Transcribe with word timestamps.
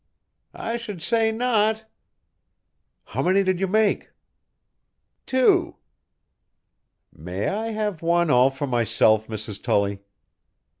"I 0.55 0.77
should 0.77 1.03
say 1.03 1.31
not." 1.31 1.83
"How 3.05 3.21
many 3.21 3.43
did 3.43 3.59
you 3.59 3.67
make?" 3.67 4.09
"Two." 5.27 5.75
"May 7.13 7.47
I 7.49 7.67
have 7.67 8.01
one 8.01 8.31
all 8.31 8.49
for 8.49 8.65
myself, 8.65 9.27
Mrs. 9.27 9.61
Tully?" 9.61 9.99